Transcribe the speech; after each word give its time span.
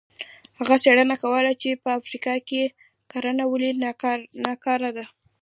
هغه 0.59 0.75
څېړنه 0.83 1.15
کوله 1.23 1.51
چې 1.61 1.69
په 1.83 1.89
افریقا 1.99 2.35
کې 2.47 2.61
کرنه 3.11 3.43
ولې 3.51 3.69
ناکاره 4.47 4.89
ده. 4.97 5.05